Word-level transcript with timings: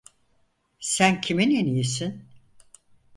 Sen 0.79 1.21
kimin 1.21 1.49
eniğisin? 1.55 2.25